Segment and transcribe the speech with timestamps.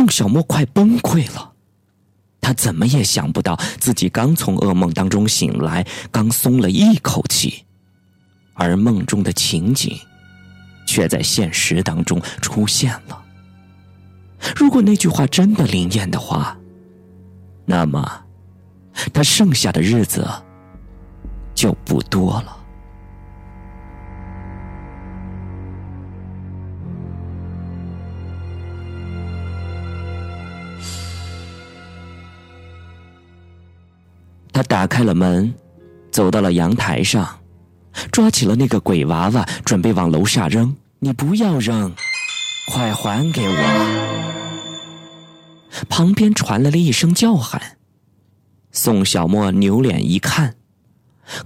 [0.00, 1.52] 宋小沫快崩溃了。
[2.40, 7.66] 他怎么也想不到，自己刚从噩梦当中醒来，刚松了一口气，
[8.54, 9.94] 而梦中的情景，
[10.86, 13.22] 却在现实当中出现了。
[14.56, 16.56] 如果那句话真的灵验的话，
[17.66, 18.22] 那么，
[19.12, 20.26] 他剩下的日子
[21.54, 22.56] 就不多了。
[34.60, 35.54] 他打开了门，
[36.10, 37.40] 走到了阳台上，
[38.12, 40.76] 抓起了那个鬼娃娃，准备往楼下扔。
[40.98, 41.90] 你不要扔，
[42.68, 43.54] 快还给我！
[45.88, 47.78] 旁边传来了一声叫喊。
[48.70, 50.54] 宋小沫扭脸一看，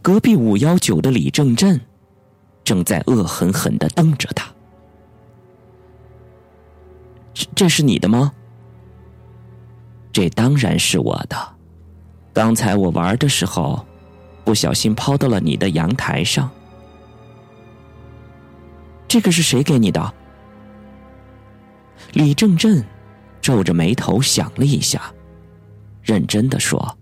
[0.02, 1.80] 隔壁五幺九的李正振
[2.64, 4.52] 正在恶狠狠的瞪着他。
[7.32, 8.32] 这这是你的吗？
[10.12, 11.53] 这当然是我的。
[12.34, 13.86] 刚才我玩的时候，
[14.44, 16.50] 不小心抛到了你的阳台上。
[19.06, 20.12] 这个是谁给你的？
[22.12, 22.84] 李正振
[23.40, 25.14] 皱着眉头想了一下，
[26.02, 26.98] 认真的说：“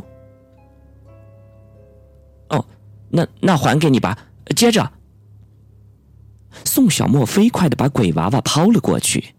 [2.51, 2.63] 哦，
[3.09, 4.19] 那那还给你吧。
[4.55, 4.93] 接着，
[6.65, 9.35] 宋小沫飞快的把鬼娃娃抛了过去。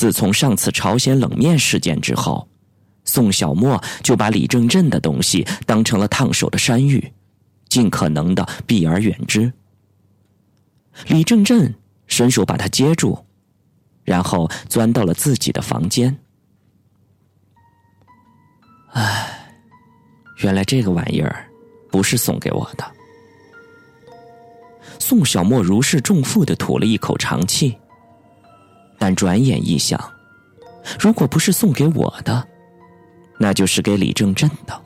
[0.00, 2.48] 自从上次朝鲜冷面事件之后，
[3.04, 7.12] 宋小沫就把李正振的东西当成了烫手的山芋，
[7.68, 9.52] 尽可能的避而远之。
[11.08, 11.74] 李正振
[12.06, 13.26] 伸手把他接住，
[14.02, 16.18] 然后钻到了自己的房间。
[18.92, 19.52] 唉，
[20.38, 21.46] 原来这个玩意儿
[21.90, 22.90] 不是送给我的。
[24.98, 27.76] 宋小沫如释重负的吐了一口长气。
[29.00, 29.98] 但转眼一想，
[30.98, 32.46] 如果不是送给我的，
[33.38, 34.78] 那就是给李正振的。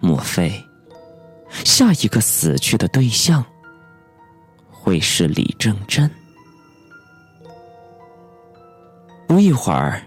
[0.00, 0.62] 莫非
[1.62, 3.42] 下一个死去的对象
[4.68, 6.10] 会是李正振？
[9.28, 10.02] 不一会儿，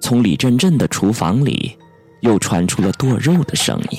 [0.00, 1.78] 从李正振的厨房里
[2.22, 3.98] 又传出了剁肉的声音。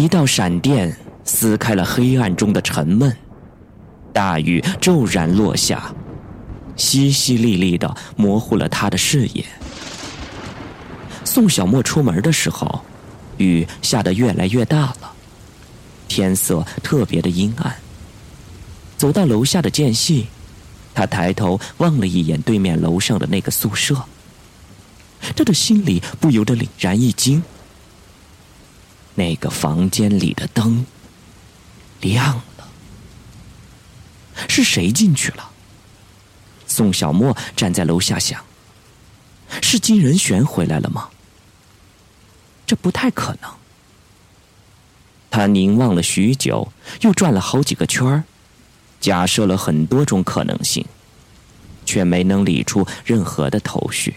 [0.00, 3.14] 一道闪电撕开了黑暗中的沉闷，
[4.14, 5.94] 大雨骤然落下，
[6.74, 9.44] 淅淅沥沥的模糊了他的视野。
[11.22, 12.80] 宋小沫出门的时候，
[13.36, 15.12] 雨下得越来越大了，
[16.08, 17.76] 天色特别的阴暗。
[18.96, 20.28] 走到楼下的间隙，
[20.94, 24.02] 他抬头望了一眼对面楼上的那个宿舍，
[25.36, 27.42] 他的心里不由得凛然一惊。
[29.20, 30.86] 那个房间里的灯
[32.00, 32.66] 亮了，
[34.48, 35.50] 是谁进去了？
[36.66, 38.42] 宋小沫站在楼下想：
[39.60, 41.10] 是金仁玄回来了吗？
[42.66, 43.50] 这不太可能。
[45.30, 46.72] 他凝望了许久，
[47.02, 48.24] 又转了好几个圈儿，
[49.02, 50.82] 假设了很多种可能性，
[51.84, 54.14] 却没能理出任何的头绪。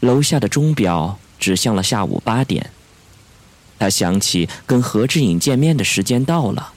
[0.00, 1.16] 楼下的钟表。
[1.38, 2.70] 指向了下午八点，
[3.78, 6.72] 他想起跟何志颖见面的时间到了，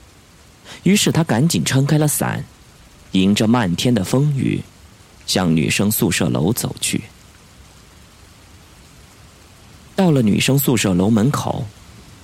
[0.83, 2.43] 于是他赶紧撑开了伞，
[3.11, 4.61] 迎着漫天的风雨，
[5.25, 7.01] 向女生宿舍楼走去。
[9.95, 11.65] 到了女生宿舍楼门口，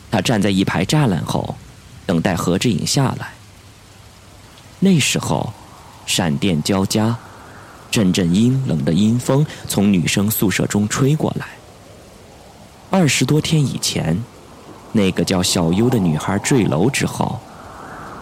[0.09, 1.56] 他站在一排栅栏后，
[2.06, 3.34] 等待何志颖下来。
[4.80, 5.54] 那时候，
[6.06, 7.18] 闪电交加，
[7.92, 11.48] 阵阵阴冷的阴风从女生宿舍中吹过来。
[12.90, 14.18] 二十多天以前，
[14.94, 17.40] 那个叫小优的女孩坠楼之后，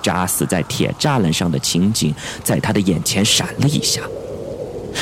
[0.02, 2.14] 扎死在铁栅栏上的情景
[2.44, 4.02] 在他的眼前闪了一下，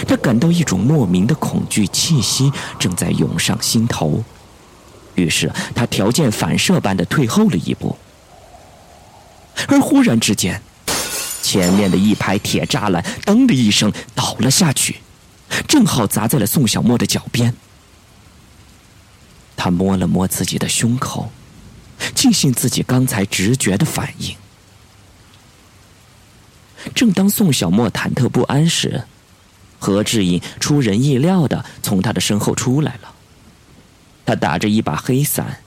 [0.07, 4.21] 他感到一种莫名的恐惧气息正在涌上心头，
[5.15, 7.95] 于是他条件反射般的退后了一步，
[9.68, 10.62] 而忽然之间，
[11.42, 14.98] 前面的一排铁栅栏“噔”的一声倒了下去，
[15.68, 17.56] 正好砸在了宋小沫的脚边。
[19.63, 21.31] 他摸了摸自己的胸口，
[22.13, 24.36] 庆幸自己刚才直觉的反应。
[26.94, 29.06] 正当宋小沫忐忑不安时，
[29.80, 33.15] 何志颖出人意料的从他的身后出来了。
[34.25, 35.62] 他打着一把黑伞，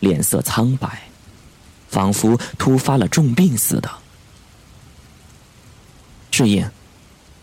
[0.00, 1.04] 脸色苍白，
[1.88, 3.90] 仿佛突发了重病似的。
[6.30, 6.70] 志颖，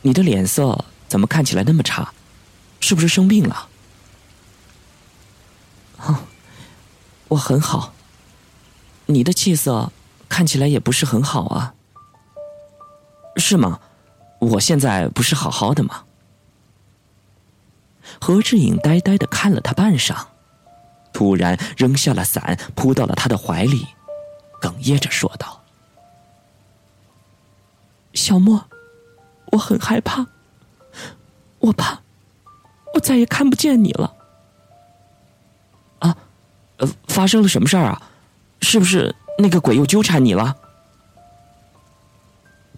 [0.03, 2.13] 你的脸色怎么看起来那么差？
[2.81, 3.67] 是不是生病了？
[5.97, 6.23] 啊，
[7.29, 7.93] 我很好。
[9.07, 9.91] 你的气色
[10.27, 11.73] 看起来也不是很好啊。
[13.37, 13.79] 是吗？
[14.39, 16.03] 我现在不是好好的吗？
[18.21, 20.25] 何志颖呆呆的看了他半晌，
[21.13, 23.87] 突然扔下了伞，扑到了他的怀里，
[24.61, 25.63] 哽咽着说道
[28.13, 28.65] ：“小莫，
[29.51, 30.25] 我很害怕，
[31.59, 32.01] 我怕
[32.93, 34.15] 我再也看不见你了。”
[37.17, 37.99] 发生了什么事儿啊？
[38.61, 40.55] 是不是那个鬼又纠缠你了？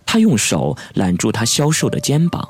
[0.05, 2.47] 他用手揽住他消瘦的肩膀，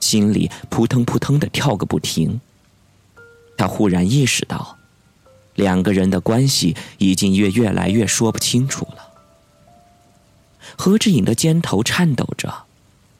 [0.00, 2.40] 心里扑腾扑腾的跳个不停。
[3.58, 4.78] 他忽然意识到，
[5.54, 9.10] 两个人的关系已经越越来越说不清楚了。
[10.78, 12.64] 何志颖的肩头颤抖着，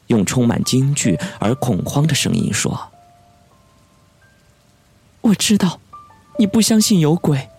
[0.06, 2.88] 用充满惊惧而恐慌的声音说
[5.20, 5.78] ：“我知道，
[6.38, 7.50] 你不相信有鬼，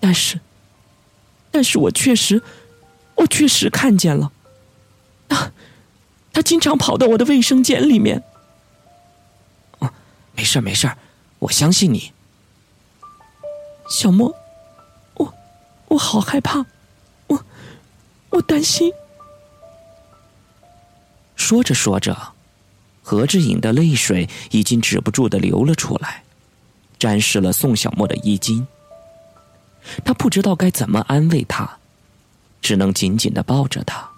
[0.00, 0.40] 但是，
[1.50, 2.42] 但是我确实，
[3.16, 4.32] 我确实看见了。”
[5.28, 5.52] 他，
[6.32, 8.22] 他经常跑到我的卫生间里面。
[9.78, 9.92] 啊，
[10.34, 10.90] 没事没事
[11.38, 12.12] 我相信你。
[13.88, 14.34] 小莫，
[15.14, 15.34] 我，
[15.88, 16.64] 我好害怕，
[17.26, 17.44] 我，
[18.30, 18.92] 我担心。
[21.36, 22.32] 说着说着，
[23.02, 26.22] 何志颖的泪水已经止不住的流了出来，
[26.98, 28.66] 沾湿了宋小莫的衣襟。
[30.04, 31.78] 他不知道该怎么安慰他，
[32.62, 34.08] 只能紧紧的抱着他。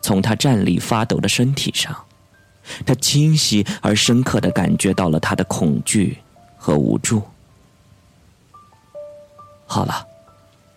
[0.00, 1.94] 从他站立发抖的身体上，
[2.84, 6.18] 他清晰而深刻的感觉到了他的恐惧
[6.56, 7.22] 和无助。
[9.66, 10.06] 好了，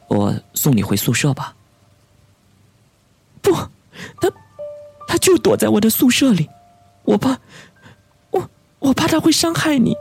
[0.08, 1.56] 我送你回宿舍吧。
[3.42, 3.52] 不，
[4.22, 4.32] 他，
[5.08, 6.50] 他就躲在我的宿舍里，
[7.04, 7.38] 我怕，
[8.32, 8.50] 我
[8.80, 9.96] 我怕他会伤害你。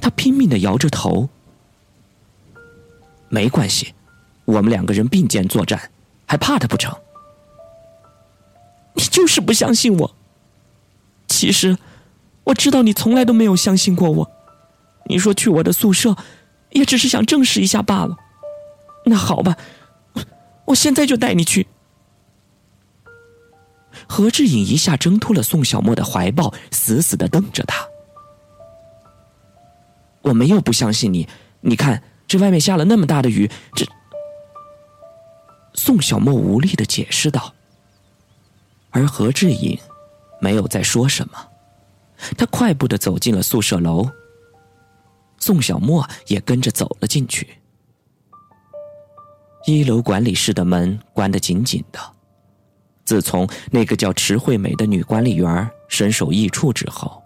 [0.00, 1.28] 他拼命的摇着头。
[3.28, 3.94] 没关系，
[4.44, 5.90] 我们两个人并肩作战，
[6.26, 6.94] 还怕他不成？
[8.94, 10.14] 你就是不相信我。
[11.28, 11.76] 其实，
[12.44, 14.30] 我知道你从来都没有相信过我。
[15.04, 16.16] 你说去我的宿舍，
[16.70, 18.16] 也只是想证实一下罢了。
[19.04, 19.56] 那好吧，
[20.66, 21.66] 我现在就带你去。
[24.06, 27.86] 何志颖一下挣脱了宋小沫的怀抱，死死的瞪着他。
[30.22, 31.28] 我没有不相信你。
[31.60, 33.86] 你看，这外面下了那么大的雨，这……
[35.74, 37.54] 宋小沫无力的解释道。
[38.90, 39.78] 而何志颖
[40.40, 41.34] 没有再说什么，
[42.36, 44.08] 他快步的走进了宿舍楼。
[45.38, 47.48] 宋小沫也跟着走了进去。
[49.66, 52.00] 一楼管理室的门关得紧紧的。
[53.04, 57.22] 自从那个叫池惠美的女管理员身首异处之后，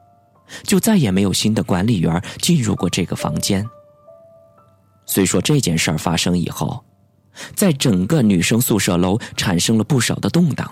[0.62, 3.68] 就再也没有新的管理员进入过这个房间。
[5.06, 6.84] 虽说这件事儿发生以后，
[7.54, 10.70] 在整个女生宿舍楼产生了不少的动荡。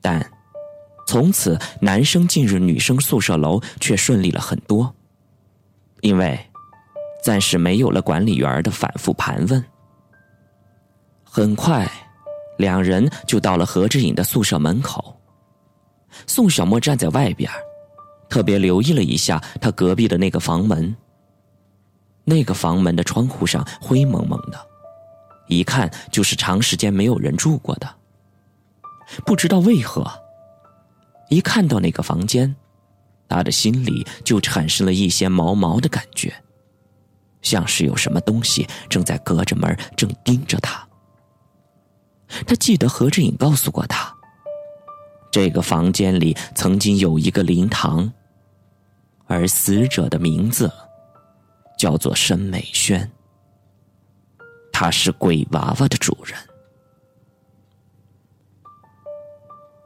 [0.00, 0.24] 但，
[1.06, 4.94] 从此男生进入女生宿舍楼却顺利了很多，
[6.02, 6.38] 因为
[7.24, 9.64] 暂时没有了管理员的反复盘问。
[11.24, 11.90] 很快，
[12.58, 15.20] 两人就到了何志颖的宿舍门口。
[16.26, 17.50] 宋小沫站在外边，
[18.28, 20.94] 特别留意了一下他隔壁的那个房门。
[22.28, 24.60] 那个房门的窗户上灰蒙蒙的，
[25.46, 27.88] 一看就是长时间没有人住过的。
[29.24, 30.06] 不知道为何，
[31.30, 32.54] 一看到那个房间，
[33.30, 36.30] 他的心里就产生了一些毛毛的感觉，
[37.40, 40.86] 像是有什么东西正在隔着门正盯着他。
[42.46, 44.14] 他记得何志颖告诉过他，
[45.32, 48.12] 这个房间里曾经有一个灵堂，
[49.26, 50.70] 而死者的名字
[51.78, 53.10] 叫做申美轩，
[54.70, 56.36] 他是鬼娃娃的主人。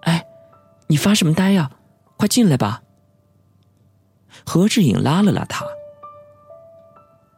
[0.01, 0.27] 哎
[0.89, 1.71] 你发什么呆呀？
[2.17, 2.83] 快进来吧。
[4.45, 5.65] 何志颖拉了拉他。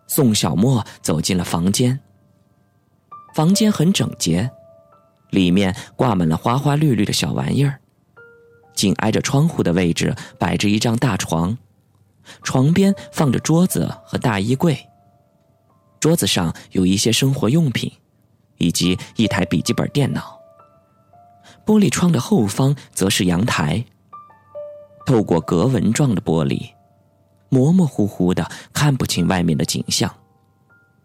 [0.07, 1.99] 宋小沫走进了房间。
[3.35, 4.49] 房间很整洁，
[5.31, 7.81] 里面挂满了花花绿绿的小玩意儿。
[8.75, 11.57] 紧挨着窗户的位置摆着一张大床，
[12.43, 14.79] 床边放着桌子和大衣柜。
[16.01, 17.91] 桌子上有一些生活用品，
[18.59, 20.39] 以及一台笔记本电脑。
[21.65, 23.85] 玻璃窗的后方则是阳台。
[25.07, 26.71] 透过格纹状的玻璃，
[27.49, 30.15] 模模糊糊的看不清外面的景象，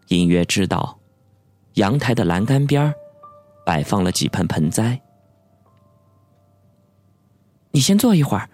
[0.07, 0.99] 隐约知道
[1.75, 2.93] 阳台的栏杆边
[3.65, 5.01] 摆放了几盆盆栽。
[7.71, 8.49] 你先坐一会儿，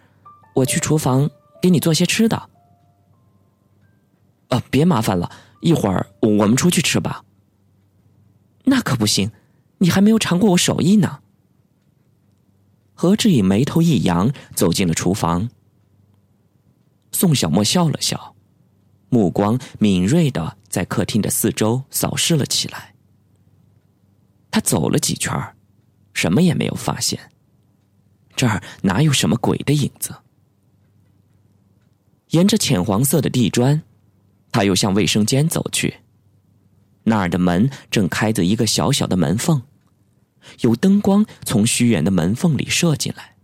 [0.56, 1.30] 我去厨房
[1.62, 2.50] 给你做些吃的。
[4.70, 5.32] 别麻烦了，
[5.62, 7.24] 一会儿我们出去吃吧。
[8.66, 9.32] 那可不行，
[9.78, 11.20] 你还没有尝过我手艺呢。
[12.94, 15.50] 何志颖眉头一扬，走进了厨房。
[17.12, 18.36] 宋小沫笑了笑，
[19.10, 22.96] 目光敏锐的在客厅的四周扫视了起来。
[24.50, 25.34] 他走了几圈
[26.14, 27.20] 什么也没有发现。
[28.36, 30.16] 这儿哪有什么鬼的影子？
[32.30, 33.82] 沿着浅黄色的地砖，
[34.56, 35.96] 他又向卫生间走去。
[37.04, 39.62] 那儿的门正开着一个小小的门缝，
[40.62, 43.36] 有灯光从虚掩的门缝里射进来。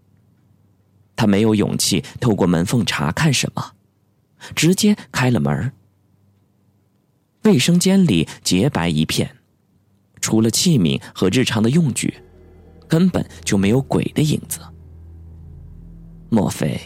[1.18, 3.74] 他没有勇气透过门缝查看什么，
[4.56, 5.74] 直接开了门。
[7.44, 9.36] 卫生间里洁白一片，
[10.22, 12.24] 除了器皿和日常的用具，
[12.88, 14.62] 根本就没有鬼的影子。
[16.30, 16.80] 莫非，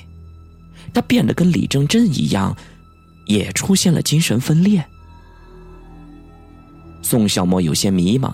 [0.96, 2.58] 他变得跟李正镇一样，
[3.26, 4.86] 也出现了精神分裂？
[7.02, 8.34] 宋小沫有些迷茫，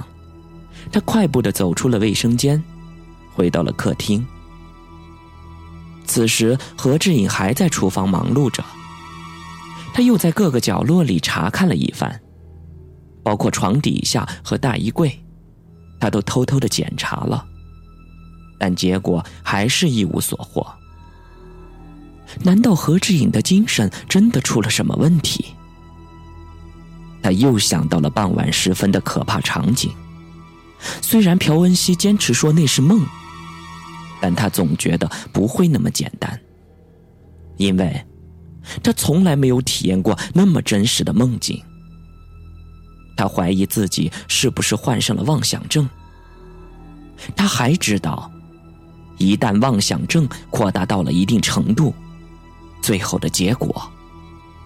[0.91, 2.61] 他快步的走出了卫生间，
[3.33, 4.25] 回到了客厅。
[6.05, 8.63] 此时，何志颖还在厨房忙碌着，
[9.93, 12.21] 他又在各个角落里查看了一番，
[13.23, 15.17] 包括床底下和大衣柜，
[15.99, 17.45] 他都偷偷的检查了，
[18.57, 20.65] 但结果还是一无所获。
[22.43, 25.45] 难道何志颖的精神真的出了什么问题？
[27.21, 29.91] 他又想到了傍晚时分的可怕场景。
[31.01, 33.05] 虽然朴恩熙坚持说那是梦，
[34.19, 36.39] 但他总觉得不会那么简单，
[37.57, 38.03] 因为，
[38.81, 41.61] 他从来没有体验过那么真实的梦境。
[43.15, 45.87] 他怀疑自己是不是患上了妄想症。
[47.35, 48.31] 他还知道，
[49.19, 51.93] 一旦妄想症扩大到了一定程度，
[52.81, 53.91] 最后的结果，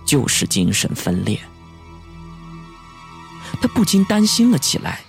[0.05, 1.39] 就是精神分裂。
[3.61, 5.01] 他不禁担心了起来，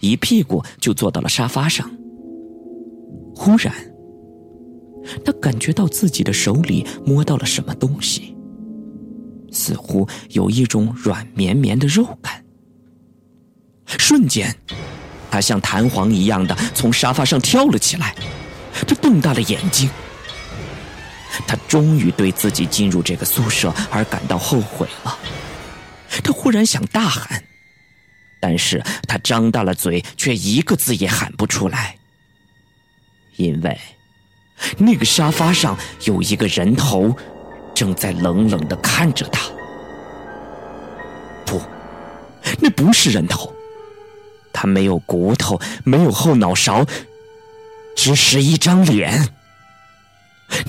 [0.00, 1.90] 一屁股就坐到了沙发上。
[3.34, 3.74] 忽然，
[5.24, 8.36] 他感觉到自己的手里摸到了什么东西，
[9.50, 12.44] 似乎有一种软绵绵的肉感。
[13.86, 14.54] 瞬间，
[15.30, 18.14] 他像弹簧一样的从沙发上跳了起来，
[18.86, 19.88] 他瞪大了眼睛。
[21.46, 25.18] 他终于对自己进入这个宿舍而感到后悔了。
[26.22, 27.42] 他忽然想大喊，
[28.40, 31.96] 但是他张大了嘴，却一个字也喊不出来。
[33.36, 33.80] 因为
[34.76, 37.16] 那个沙发上有一个人头，
[37.74, 39.48] 正在冷冷的看着他。
[41.46, 41.60] 不，
[42.60, 43.52] 那不是人头，
[44.52, 46.84] 他没有骨头，没有后脑勺，
[47.96, 49.26] 只是一张脸。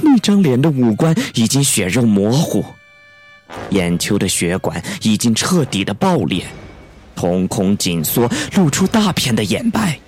[0.01, 2.65] 那张脸的五官已经血肉模糊，
[3.69, 6.45] 眼球的血管已经彻底的爆裂，
[7.15, 9.99] 瞳孔紧缩，露出大片的眼白。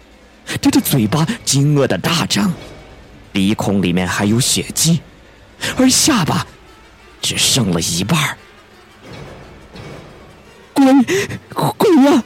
[0.61, 2.53] 他的嘴巴惊愕的大张，
[3.31, 5.01] 鼻孔里面还有血迹，
[5.77, 6.45] 而下巴
[7.21, 8.37] 只剩了一半。
[10.73, 10.85] 鬼，
[11.49, 12.23] 鬼呀！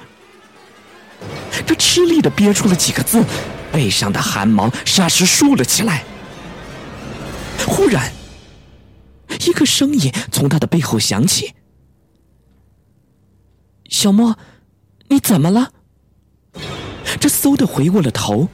[1.66, 3.24] 他吃力的憋出了几个字，
[3.72, 6.04] 背上的汗毛霎时竖了起来。
[7.68, 8.12] 忽然，
[9.48, 11.54] 一个声音从他的背后响起
[13.90, 14.38] ：“小莫，
[15.08, 15.72] 你怎么了？”
[17.20, 18.48] 这嗖的回过了头，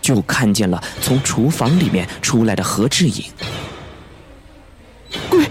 [0.00, 3.24] 就看见了从厨房里面出来的何志颖。
[5.28, 5.46] 跪，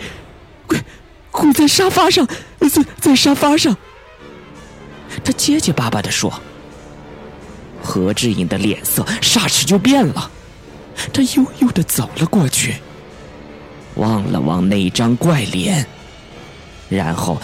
[0.68, 0.80] 跪，
[1.32, 2.28] 跪在沙发上，
[2.60, 3.76] 在在沙发上。
[5.24, 6.42] 他结结巴巴的说
[7.84, 10.32] ：“何志颖的脸色霎时就变了。”
[11.14, 12.76] 他悠悠的走了过去，
[13.96, 15.86] 望了望那张怪脸，
[16.90, 17.42] 然后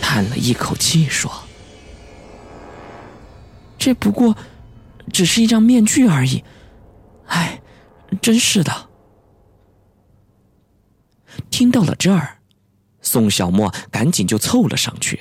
[0.00, 1.30] 叹了一口气说
[3.78, 4.36] ：“这不过
[5.12, 6.42] 只是一张面具而已。”
[7.26, 7.60] 哎，
[8.20, 8.90] 真是的。
[11.50, 12.38] 听到了这儿，
[13.00, 15.20] 宋小沫赶紧就凑了上去，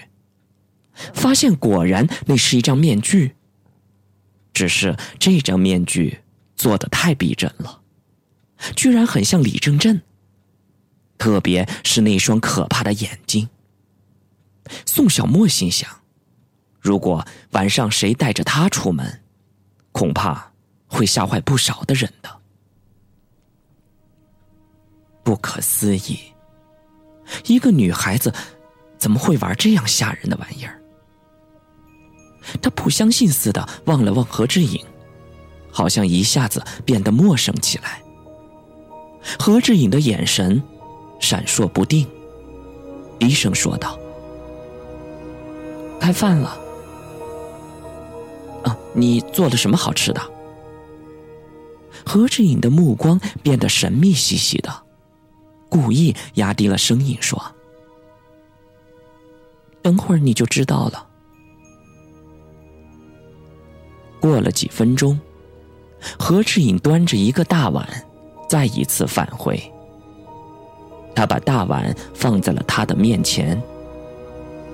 [1.13, 3.35] 发现果然那是一张面具，
[4.53, 6.22] 只是这张面具。
[6.55, 7.81] 做的太逼真了，
[8.75, 10.01] 居然很像李正镇。
[11.17, 13.47] 特别是那双可怕的眼睛。
[14.85, 15.89] 宋小沫心想，
[16.79, 19.21] 如果晚上谁带着他出门，
[19.91, 20.51] 恐怕
[20.87, 22.29] 会吓坏不少的人的。
[25.23, 26.19] 不可思议，
[27.45, 28.33] 一个女孩子
[28.97, 30.81] 怎么会玩这样吓人的玩意儿？
[32.61, 34.85] 他不相信似的望了望何志颖，
[35.73, 38.01] 好像一下子变得陌生起来。
[39.39, 40.61] 何志颖的眼神
[41.19, 42.07] 闪烁不定，
[43.19, 43.99] 低声说道
[45.99, 46.57] ：“开饭了。
[48.63, 50.21] 啊，你做了什么好吃的？”
[52.05, 54.71] 何志颖的目光变得神秘兮兮的，
[55.69, 57.41] 故意压低了声音说
[59.81, 61.07] ：“等会儿你就知道了。”
[64.19, 65.19] 过了几分钟，
[66.19, 67.87] 何志颖端着一个大碗，
[68.49, 69.61] 再一次返回。
[71.15, 73.61] 他把大碗放在了他的面前，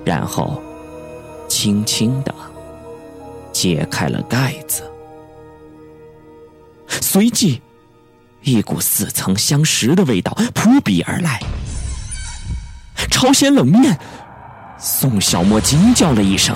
[0.06, 0.62] 然后
[1.48, 2.34] 轻轻的
[3.52, 4.84] 揭开了盖子。
[6.88, 7.62] 随即，
[8.42, 11.42] 一股似曾相识的味道扑鼻而来。
[13.12, 14.00] 朝鲜冷面，
[14.78, 16.56] 宋小沫惊叫了一声。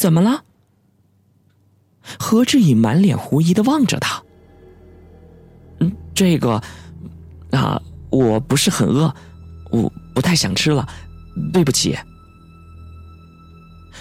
[0.00, 0.42] 怎么了？
[2.18, 4.22] 何志颖满脸狐疑的望着他。
[5.80, 6.58] 嗯，这个
[7.50, 7.78] 啊，
[8.08, 9.14] 我不是很饿，
[9.70, 10.88] 我不太想吃了，
[11.52, 11.94] 对不起。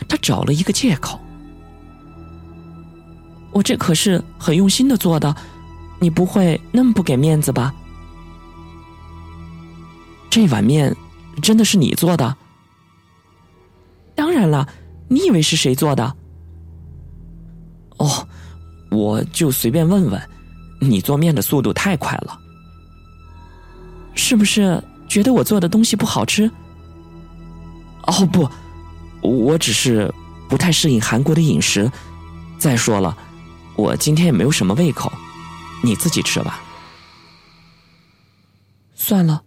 [0.08, 1.20] 他找了一个借口。
[3.52, 5.36] 我这可是很用心的做的，
[6.00, 7.76] 你不会那么不给面子吧？
[10.30, 10.96] 这碗面
[11.42, 12.38] 真的是你做的？
[14.16, 14.66] 当然了。
[15.10, 16.16] 你以为是谁做的？
[17.98, 18.28] 哦，
[18.90, 20.30] 我就随便问问。
[20.82, 22.40] 你做面的速度太快了，
[24.14, 26.50] 是不是觉得我做的东西不好吃？
[28.04, 28.50] 哦不，
[29.22, 30.10] 我只是
[30.48, 31.92] 不太适应韩国的饮食。
[32.58, 33.18] 再说了，
[33.76, 35.12] 我今天也没有什么胃口，
[35.84, 36.62] 你自己吃吧。
[38.96, 39.44] 算了，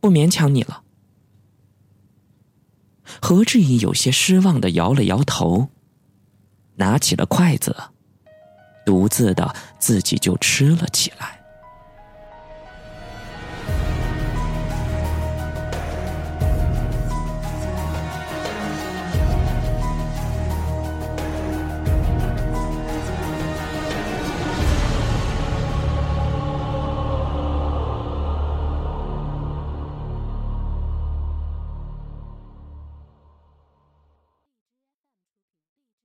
[0.00, 0.83] 不勉强你了。
[3.20, 5.68] 何志毅有些失望的摇了摇头，
[6.76, 7.76] 拿起了筷子，
[8.84, 11.43] 独自的自己就吃了起来。